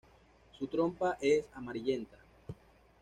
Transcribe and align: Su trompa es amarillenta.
Su 0.57 0.65
trompa 0.65 1.19
es 1.21 1.45
amarillenta. 1.53 2.17